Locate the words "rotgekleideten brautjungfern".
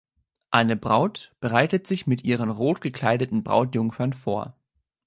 2.49-4.13